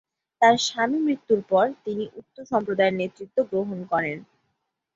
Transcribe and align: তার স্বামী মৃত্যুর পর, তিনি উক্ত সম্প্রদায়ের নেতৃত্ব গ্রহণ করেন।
তার 0.41 0.55
স্বামী 0.67 0.99
মৃত্যুর 0.99 1.41
পর, 1.49 1.65
তিনি 1.85 2.03
উক্ত 2.19 2.37
সম্প্রদায়ের 2.51 2.97
নেতৃত্ব 3.01 3.37
গ্রহণ 3.51 3.79
করেন। 3.91 4.17